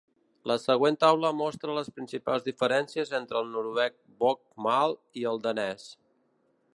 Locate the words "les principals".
1.79-2.47